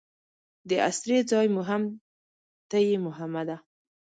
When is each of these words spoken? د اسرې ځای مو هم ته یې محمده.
د 0.69 0.71
اسرې 0.89 1.19
ځای 1.31 1.47
مو 1.53 1.61
هم 1.69 1.81
ته 2.69 2.77
یې 2.87 2.95
محمده. 3.05 3.57